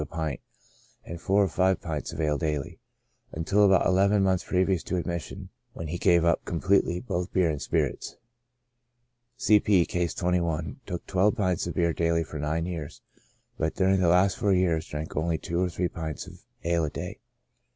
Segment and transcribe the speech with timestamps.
[0.01, 0.39] 45 a pint,
[1.05, 2.79] and four or five pints of ale daily,
[3.33, 7.61] until about eleven months previous to admission, v^hen he gave up completely both beer and
[7.61, 8.15] spirits.
[9.37, 9.59] C.
[9.59, 13.03] P— (Case 21) took twelve pints of beer daily for nine years,
[13.59, 16.89] but during the last four years drank only two or three pints of ale a
[16.89, 17.19] day.